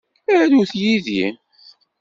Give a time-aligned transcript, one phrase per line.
[0.37, 1.25] Arut yid-i.